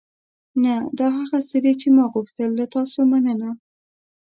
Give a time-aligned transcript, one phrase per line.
[0.63, 2.49] نه، دا هغه څه دي چې ما غوښتل.
[2.59, 3.49] له تاسو مننه.